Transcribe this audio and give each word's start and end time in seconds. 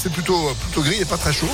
C'est 0.00 0.12
plutôt, 0.12 0.54
plutôt 0.60 0.82
gris 0.82 1.00
et 1.00 1.04
pas 1.04 1.16
très 1.16 1.32
chaud. 1.32 1.48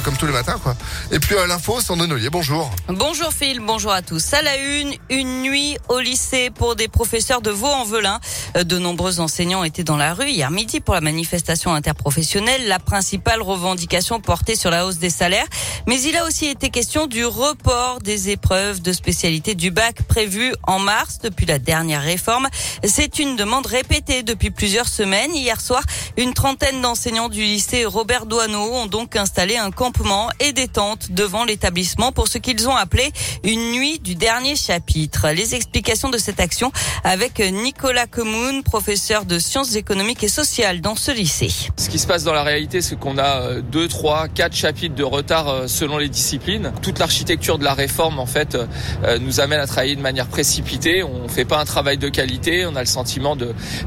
Comme 0.00 0.16
tous 0.16 0.26
les 0.26 0.32
matins, 0.32 0.58
quoi. 0.60 0.74
Et 1.12 1.20
puis 1.20 1.36
euh, 1.36 1.46
l'info, 1.46 1.80
Sandrine 1.80 2.10
Ollier, 2.12 2.30
bonjour. 2.30 2.70
Bonjour 2.88 3.32
Phil, 3.32 3.60
bonjour 3.60 3.92
à 3.92 4.02
tous. 4.02 4.32
À 4.32 4.42
la 4.42 4.56
une, 4.56 4.94
une 5.10 5.42
nuit 5.42 5.76
au 5.88 6.00
lycée 6.00 6.50
pour 6.50 6.74
des 6.76 6.88
professeurs 6.88 7.40
de 7.40 7.50
Vaux-en-Velin. 7.50 8.18
Euh, 8.56 8.64
de 8.64 8.78
nombreux 8.78 9.20
enseignants 9.20 9.62
étaient 9.62 9.84
dans 9.84 9.98
la 9.98 10.14
rue 10.14 10.30
hier 10.30 10.50
midi 10.50 10.80
pour 10.80 10.94
la 10.94 11.02
manifestation 11.02 11.72
interprofessionnelle. 11.74 12.66
La 12.66 12.78
principale 12.78 13.42
revendication 13.42 14.18
portée 14.18 14.56
sur 14.56 14.70
la 14.70 14.86
hausse 14.86 14.96
des 14.96 15.10
salaires. 15.10 15.46
Mais 15.86 16.00
il 16.00 16.16
a 16.16 16.24
aussi 16.24 16.46
été 16.46 16.70
question 16.70 17.06
du 17.06 17.24
report 17.24 18.00
des 18.00 18.30
épreuves 18.30 18.80
de 18.80 18.92
spécialité 18.92 19.54
du 19.54 19.70
bac 19.70 20.02
prévues 20.08 20.54
en 20.64 20.78
mars 20.78 21.18
depuis 21.22 21.46
la 21.46 21.58
dernière 21.58 22.02
réforme. 22.02 22.48
C'est 22.82 23.18
une 23.18 23.36
demande 23.36 23.66
répétée 23.66 24.22
depuis 24.22 24.50
plusieurs 24.50 24.88
semaines. 24.88 25.34
Hier 25.34 25.60
soir, 25.60 25.82
une 26.16 26.32
trentaine 26.32 26.80
d'enseignants 26.80 27.28
du 27.28 27.42
lycée 27.42 27.84
Robert 27.84 28.26
Doineau 28.26 28.72
ont 28.72 28.86
donc 28.86 29.16
installé 29.16 29.56
un 29.58 29.70
campement 29.82 30.28
et 30.38 30.52
des 30.52 30.68
tentes 30.68 31.10
devant 31.10 31.44
l'établissement 31.44 32.12
pour 32.12 32.28
ce 32.28 32.38
qu'ils 32.38 32.68
ont 32.68 32.76
appelé 32.76 33.10
une 33.42 33.72
nuit 33.72 33.98
du 33.98 34.14
dernier 34.14 34.54
chapitre. 34.54 35.30
Les 35.34 35.56
explications 35.56 36.08
de 36.08 36.18
cette 36.18 36.38
action 36.38 36.70
avec 37.02 37.40
Nicolas 37.40 38.06
Comoun, 38.06 38.62
professeur 38.62 39.24
de 39.24 39.40
sciences 39.40 39.74
économiques 39.74 40.22
et 40.22 40.28
sociales 40.28 40.80
dans 40.82 40.94
ce 40.94 41.10
lycée. 41.10 41.50
Ce 41.76 41.88
qui 41.88 41.98
se 41.98 42.06
passe 42.06 42.22
dans 42.22 42.32
la 42.32 42.44
réalité, 42.44 42.80
c'est 42.80 42.96
qu'on 42.96 43.18
a 43.18 43.40
euh, 43.40 43.60
deux, 43.60 43.88
trois, 43.88 44.28
quatre 44.28 44.54
chapitres 44.54 44.94
de 44.94 45.02
retard 45.02 45.48
euh, 45.48 45.66
selon 45.66 45.98
les 45.98 46.08
disciplines. 46.08 46.72
Toute 46.80 47.00
l'architecture 47.00 47.58
de 47.58 47.64
la 47.64 47.74
réforme, 47.74 48.20
en 48.20 48.26
fait, 48.26 48.54
euh, 48.54 49.18
nous 49.18 49.40
amène 49.40 49.58
à 49.58 49.66
travailler 49.66 49.96
de 49.96 50.00
manière 50.00 50.28
précipitée. 50.28 51.02
On 51.02 51.26
fait 51.26 51.44
pas 51.44 51.58
un 51.58 51.64
travail 51.64 51.98
de 51.98 52.08
qualité. 52.08 52.66
On 52.66 52.76
a 52.76 52.80
le 52.80 52.86
sentiment 52.86 53.36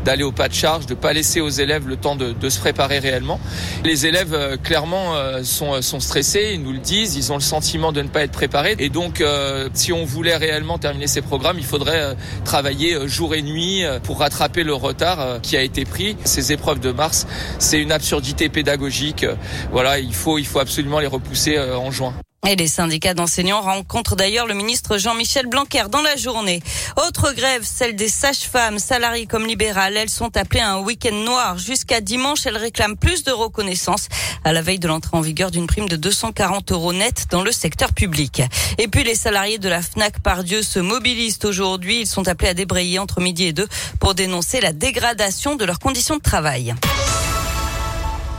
d'aller 0.04 0.23
au 0.23 0.34
pas 0.34 0.49
de 0.49 0.54
charge, 0.54 0.88
de 0.88 0.93
pas 0.93 1.13
laisser 1.13 1.40
aux 1.40 1.48
élèves 1.48 1.88
le 1.88 1.96
temps 1.96 2.18
de, 2.18 2.34
de 2.34 2.49
se 2.49 2.59
préparer 2.59 2.99
réellement. 2.99 3.40
Les 3.85 4.05
élèves, 4.05 4.57
clairement, 4.62 5.13
sont 5.43 5.82
sont 5.85 5.99
stressés, 5.99 6.52
ils 6.53 6.62
nous 6.62 6.73
le 6.73 6.80
disent, 6.80 7.15
ils 7.15 7.32
ont 7.32 7.35
le 7.35 7.41
sentiment 7.41 7.91
de 7.91 8.01
ne 8.01 8.07
pas 8.07 8.23
être 8.23 8.32
préparés. 8.32 8.76
Et 8.79 8.90
donc, 8.90 9.21
euh, 9.21 9.70
si 9.73 9.93
on 9.93 10.05
voulait 10.05 10.35
réellement 10.35 10.77
terminer 10.77 11.07
ces 11.07 11.21
programmes, 11.21 11.57
il 11.60 11.65
faudrait 11.65 12.01
euh, 12.01 12.13
travailler 12.43 12.93
euh, 12.93 13.07
jour 13.07 13.35
et 13.35 13.41
nuit 13.41 13.84
pour 14.04 14.20
rattraper 14.20 14.63
le 14.63 14.73
retard 14.73 15.40
qui 15.41 15.55
a 15.57 15.62
été 15.62 15.85
pris. 15.85 16.18
Ces 16.23 16.51
épreuves 16.51 16.79
de 16.79 16.91
mars, 16.91 17.27
c'est 17.60 17.82
une 17.82 17.91
absurdité 17.91 18.49
pédagogique. 18.49 19.26
Voilà, 19.71 19.99
il 19.99 20.13
faut, 20.13 20.37
il 20.37 20.45
faut 20.45 20.60
absolument 20.60 20.99
les 20.99 21.07
repousser 21.07 21.60
en 21.60 21.91
juin. 21.91 22.13
Et 22.48 22.55
les 22.55 22.68
syndicats 22.68 23.15
d'enseignants 23.15 23.62
rencontrent 23.62 24.15
d'ailleurs 24.15 24.46
le 24.46 24.54
ministre 24.54 24.99
Jean-Michel 24.99 25.48
Blanquer 25.48 25.85
dans 25.90 26.04
la 26.04 26.15
journée. 26.15 26.62
Autre 27.07 27.34
grève, 27.34 27.63
celle 27.63 27.96
des 27.96 28.07
sages-femmes, 28.07 28.77
salariées 28.77 29.26
comme 29.26 29.48
libérales. 29.48 29.98
Elles 29.98 30.10
sont 30.10 30.38
appelées 30.38 30.60
à 30.60 30.73
un 30.73 30.79
week-end 30.79 31.16
noir. 31.16 31.57
Jusqu'à 31.57 32.01
dimanche, 32.01 32.46
elles 32.46 32.57
réclament 32.57 32.98
plus 32.98 33.23
de 33.23 33.32
reconnaissance 33.32 34.10
à 34.43 34.54
la 34.54 34.62
veille 34.62 34.77
de 34.77 34.88
l'entrée 34.88 35.18
en 35.18 35.21
vigueur 35.21 35.49
d'une 35.49 35.66
prime 35.66 35.90
de 35.90 35.96
240 35.96 36.71
euros 36.71 36.93
net 36.93 37.26
dans 37.32 37.41
le 37.41 37.51
secteur 37.51 37.93
public. 37.93 38.43
Et 38.77 38.88
puis 38.88 39.04
les 39.04 39.16
salariés 39.16 39.57
de 39.57 39.70
la 39.70 39.82
FNAC 39.82 40.20
par 40.20 40.43
Dieu 40.43 40.62
se 40.62 40.79
mobilisent 40.79 41.40
aujourd'hui. 41.46 42.01
Ils 42.01 42.07
sont 42.07 42.27
appelés 42.27 42.49
à 42.49 42.54
débrayer 42.54 42.99
entre 42.99 43.21
midi 43.21 43.46
et 43.46 43.54
deux 43.54 43.68
pour 43.99 44.13
dénoncer 44.13 44.62
la 44.62 44.71
dégradation 44.71 45.55
de 45.55 45.66
leurs 45.66 45.79
conditions 45.79 46.18
de 46.18 46.21
travail. 46.21 46.76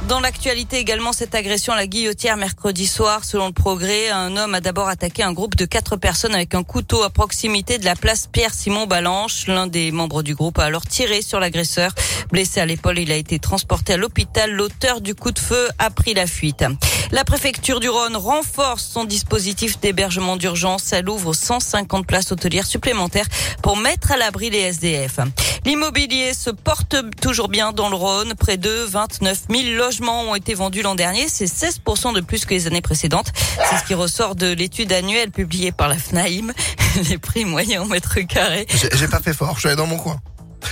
Dans 0.08 0.20
l'actualité 0.20 0.78
également, 0.78 1.12
cette 1.12 1.34
agression 1.34 1.72
à 1.72 1.76
la 1.76 1.88
guillotière 1.88 2.36
mercredi 2.36 2.86
soir. 2.86 3.24
Selon 3.24 3.46
le 3.46 3.52
progrès, 3.52 4.08
un 4.10 4.36
homme 4.36 4.54
a 4.54 4.60
d'abord 4.60 4.88
attaqué 4.88 5.24
un 5.24 5.32
groupe 5.32 5.56
de 5.56 5.64
quatre 5.64 5.96
personnes 5.96 6.34
avec 6.34 6.54
un 6.54 6.62
couteau 6.62 7.02
à 7.02 7.10
proximité 7.10 7.78
de 7.78 7.84
la 7.84 7.96
place 7.96 8.28
Pierre-Simon 8.30 8.86
Balanche. 8.86 9.48
L'un 9.48 9.66
des 9.66 9.90
membres 9.90 10.22
du 10.22 10.36
groupe 10.36 10.60
a 10.60 10.64
alors 10.64 10.86
tiré 10.86 11.22
sur 11.22 11.40
l'agresseur. 11.40 11.92
Blessé 12.30 12.60
à 12.60 12.66
l'épaule, 12.66 13.00
il 13.00 13.10
a 13.10 13.16
été 13.16 13.40
transporté 13.40 13.94
à 13.94 13.96
l'hôpital. 13.96 14.52
L'auteur 14.52 15.00
du 15.00 15.16
coup 15.16 15.32
de 15.32 15.40
feu 15.40 15.68
a 15.80 15.90
pris 15.90 16.14
la 16.14 16.28
fuite. 16.28 16.64
La 17.12 17.24
préfecture 17.24 17.78
du 17.78 17.88
Rhône 17.88 18.16
renforce 18.16 18.84
son 18.84 19.04
dispositif 19.04 19.78
d'hébergement 19.80 20.36
d'urgence. 20.36 20.92
Elle 20.92 21.08
ouvre 21.08 21.32
150 21.34 22.06
places 22.06 22.32
hôtelières 22.32 22.66
supplémentaires 22.66 23.26
pour 23.62 23.76
mettre 23.76 24.12
à 24.12 24.16
l'abri 24.16 24.50
les 24.50 24.58
SDF. 24.58 25.20
L'immobilier 25.64 26.34
se 26.34 26.50
porte 26.50 26.96
toujours 27.20 27.48
bien 27.48 27.72
dans 27.72 27.88
le 27.88 27.96
Rhône. 27.96 28.34
Près 28.34 28.56
de 28.56 28.70
29 28.70 29.44
000 29.50 29.76
logements 29.76 30.22
ont 30.22 30.34
été 30.34 30.54
vendus 30.54 30.82
l'an 30.82 30.94
dernier. 30.94 31.28
C'est 31.28 31.46
16% 31.46 32.14
de 32.14 32.20
plus 32.20 32.44
que 32.44 32.54
les 32.54 32.66
années 32.66 32.82
précédentes. 32.82 33.32
C'est 33.68 33.78
ce 33.78 33.84
qui 33.84 33.94
ressort 33.94 34.34
de 34.34 34.52
l'étude 34.52 34.92
annuelle 34.92 35.30
publiée 35.30 35.72
par 35.72 35.88
la 35.88 35.96
FNAIM. 35.96 36.52
Les 37.08 37.18
prix 37.18 37.44
moyens 37.44 37.84
au 37.84 37.88
mètre 37.88 38.18
carré. 38.20 38.66
J'ai 38.94 39.08
pas 39.08 39.20
fait 39.20 39.34
fort, 39.34 39.54
je 39.54 39.60
suis 39.60 39.68
allé 39.68 39.76
dans 39.76 39.86
mon 39.86 39.98
coin. 39.98 40.18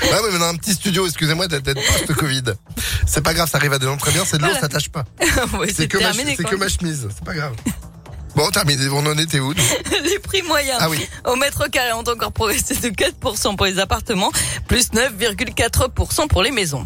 Ah 0.03 0.19
oui, 0.22 0.31
mais 0.32 0.38
dans 0.38 0.49
un 0.49 0.56
petit 0.56 0.72
studio, 0.72 1.06
excusez-moi 1.06 1.49
d'être 1.49 1.75
post-Covid. 1.75 2.43
C'est 3.06 3.22
pas 3.22 3.34
grave, 3.34 3.49
ça 3.49 3.59
arrive 3.59 3.72
à 3.72 3.78
des 3.78 3.87
gens 3.87 3.97
très 3.97 4.12
bien, 4.12 4.25
c'est 4.25 4.38
de 4.38 4.43
l'eau, 4.43 4.55
ça 4.60 4.69
tâche 4.69 4.88
pas. 4.88 5.05
c'est 5.75 5.88
que, 5.88 5.99
que, 5.99 6.56
ma 6.56 6.69
chemise, 6.69 7.09
c'est 7.15 7.25
pas 7.25 7.34
grave. 7.34 7.55
Bon, 8.34 8.50
terminé. 8.50 8.88
On 8.88 9.06
en 9.06 9.16
était 9.16 9.38
où 9.38 9.53
Les 10.04 10.19
prix 10.19 10.43
moyens 10.43 10.78
ah 10.81 10.91
oui. 10.91 11.06
au 11.25 11.37
mètre 11.37 11.69
carré 11.71 11.93
ont 11.93 11.99
encore 11.99 12.33
progressé 12.33 12.75
de 12.75 12.88
4% 12.88 13.56
pour 13.56 13.66
les 13.66 13.78
appartements, 13.78 14.33
plus 14.66 14.91
9,4% 14.91 16.27
pour 16.28 16.43
les 16.43 16.50
maisons. 16.50 16.84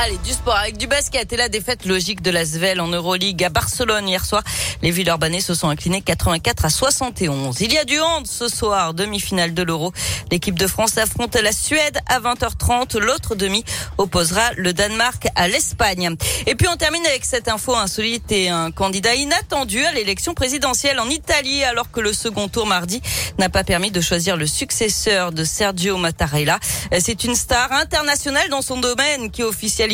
Allez, 0.00 0.18
du 0.18 0.32
sport 0.32 0.54
avec 0.54 0.76
du 0.76 0.86
basket 0.86 1.32
et 1.32 1.36
la 1.36 1.48
défaite 1.48 1.84
logique 1.84 2.22
de 2.22 2.30
la 2.30 2.44
Svel 2.46 2.80
en 2.80 2.86
Euroleague 2.86 3.42
à 3.42 3.48
Barcelone 3.48 4.08
hier 4.08 4.24
soir. 4.24 4.44
Les 4.80 4.92
Villeurbanais 4.92 5.40
se 5.40 5.54
sont 5.54 5.68
inclinés 5.68 6.02
84 6.02 6.66
à 6.66 6.70
71. 6.70 7.60
Il 7.60 7.72
y 7.72 7.78
a 7.78 7.84
du 7.84 7.98
hand 7.98 8.24
ce 8.24 8.46
soir, 8.46 8.94
demi-finale 8.94 9.54
de 9.54 9.62
l'Euro. 9.64 9.92
L'équipe 10.30 10.56
de 10.56 10.68
France 10.68 10.98
affronte 10.98 11.34
la 11.34 11.50
Suède 11.50 11.98
à 12.06 12.20
20h30. 12.20 12.96
L'autre 12.98 13.34
demi 13.34 13.64
opposera 13.96 14.52
le 14.56 14.72
Danemark 14.72 15.26
à 15.34 15.48
l'Espagne. 15.48 16.14
Et 16.46 16.54
puis 16.54 16.68
on 16.68 16.76
termine 16.76 17.04
avec 17.06 17.24
cette 17.24 17.48
info 17.48 17.74
insolite 17.74 18.30
et 18.30 18.50
un 18.50 18.70
candidat 18.70 19.16
inattendu 19.16 19.84
à 19.84 19.90
l'élection 19.90 20.32
présidentielle 20.32 21.00
en 21.00 21.08
Italie 21.08 21.64
alors 21.64 21.90
que 21.90 21.98
le 21.98 22.12
second 22.12 22.46
tour 22.46 22.66
mardi 22.66 23.02
n'a 23.38 23.48
pas 23.48 23.64
permis 23.64 23.90
de 23.90 24.00
choisir 24.00 24.36
le 24.36 24.46
successeur 24.46 25.32
de 25.32 25.42
Sergio 25.42 25.96
Mattarella. 25.96 26.60
C'est 27.00 27.24
une 27.24 27.34
star 27.34 27.72
internationale 27.72 28.48
dans 28.48 28.62
son 28.62 28.78
domaine 28.78 29.32
qui 29.32 29.42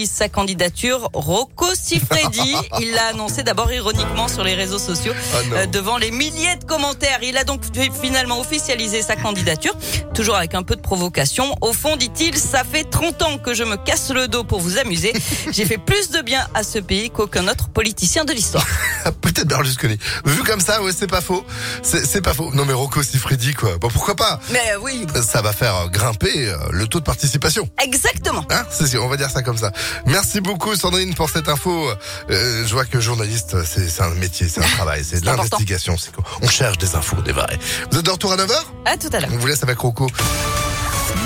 sa 0.07 0.29
candidature. 0.29 1.09
Rocco 1.13 1.67
Siffredi, 1.75 2.55
il 2.81 2.93
l'a 2.93 3.07
annoncé 3.07 3.43
d'abord 3.43 3.73
ironiquement 3.73 4.29
sur 4.29 4.45
les 4.45 4.55
réseaux 4.55 4.79
sociaux 4.79 5.13
ah 5.15 5.39
euh, 5.55 5.67
devant 5.67 5.97
les 5.97 6.11
milliers 6.11 6.57
de 6.57 6.65
commentaires. 6.65 7.21
Il 7.23 7.37
a 7.37 7.45
donc 7.45 7.63
finalement 8.03 8.41
officialisé 8.41 9.03
sa 9.03 9.17
candidature, 9.17 9.77
toujours 10.15 10.37
avec 10.37 10.55
un 10.55 10.63
peu 10.63 10.77
de 10.77 10.81
provocation. 10.81 11.55
Au 11.61 11.73
fond, 11.73 11.97
dit-il, 11.97 12.37
ça 12.37 12.65
fait 12.65 12.85
30 12.85 13.23
ans 13.23 13.39
que 13.39 13.55
je 13.55 13.65
me 13.65 13.77
casse 13.77 14.11
le 14.11 14.29
dos 14.29 14.45
pour 14.45 14.61
vous 14.61 14.79
amuser. 14.79 15.13
J'ai 15.53 15.65
fait 15.65 15.79
plus 15.79 16.11
de 16.11 16.21
bien 16.21 16.47
à 16.55 16.63
ce 16.63 16.79
pays 16.79 17.11
qu'aucun 17.11 17.47
autre 17.49 17.69
politicien 17.69 18.25
de 18.25 18.33
l'histoire. 18.33 18.67
Peut-être 19.21 19.49
Berlusconi. 19.49 19.99
Vu 20.25 20.43
comme 20.43 20.61
ça, 20.61 20.83
ouais, 20.83 20.93
c'est 20.97 21.11
pas 21.11 21.21
faux. 21.21 21.45
C'est 21.83 22.23
pas 22.23 22.35
faux. 22.35 22.51
Non 22.55 22.65
mais 22.65 22.73
Rocco 22.73 23.03
Siffredi, 23.03 23.55
quoi. 23.55 23.79
Bon, 23.79 23.89
pourquoi 23.89 24.17
pas? 24.17 24.41
Mais 24.51 24.73
euh, 24.73 24.79
oui. 24.81 25.07
Ça 25.23 25.43
va 25.43 25.53
faire 25.53 25.89
grimper 25.91 26.49
euh, 26.49 26.57
le 26.71 26.87
taux 26.87 27.01
de 27.01 27.05
participation. 27.05 27.69
Exactement. 27.83 28.45
Hein 28.51 28.65
on 29.01 29.09
va 29.09 29.17
dire 29.17 29.31
ça 29.31 29.43
comme 29.43 29.57
ça. 29.59 29.73
Merci 30.07 30.41
beaucoup 30.41 30.75
Sandrine 30.75 31.15
pour 31.15 31.31
cette 31.31 31.49
info. 31.49 31.89
Euh, 32.31 32.67
je 32.67 32.73
vois 32.73 32.85
que 32.85 33.01
journaliste, 33.01 33.57
c'est 33.65 34.03
un 34.03 34.11
métier, 34.15 34.49
c'est 34.49 34.61
un 34.61 34.69
travail, 34.77 35.05
c'est 35.05 35.21
de 35.21 35.27
l'investigation. 35.27 35.97
On 36.43 36.49
cherche 36.49 36.79
des 36.79 36.95
infos, 36.95 37.21
des 37.23 37.33
vrais. 37.33 37.59
Vous 37.91 37.99
êtes 37.99 38.05
de 38.05 38.11
retour 38.11 38.33
à 38.33 38.37
9h 38.37 38.53
À 38.85 38.97
tout 38.97 39.09
à 39.13 39.21
l'heure. 39.21 39.31
On 39.33 39.37
vous 39.37 39.47
laisse 39.47 39.63
avec 39.63 39.79
Rocco. 39.79 40.07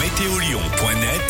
Météolion.net 0.01 1.21